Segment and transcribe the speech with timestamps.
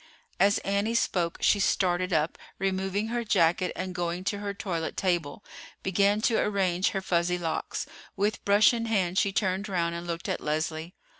[0.39, 5.43] As Annie spoke she started up, removing her jacket, and, going to her toilet table,
[5.83, 7.85] began to arrange her fuzzy locks.
[8.15, 10.95] With brush in hand she turned round and looked at Leslie.